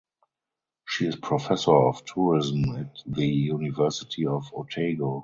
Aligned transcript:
She 0.87 1.05
is 1.05 1.15
Professor 1.15 1.75
of 1.75 2.03
Tourism 2.05 2.75
at 2.75 2.97
the 3.05 3.27
University 3.27 4.25
of 4.25 4.51
Otago. 4.51 5.19